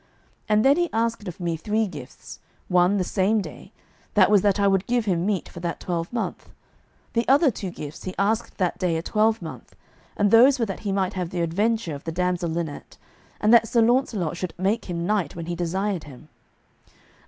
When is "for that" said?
5.47-5.79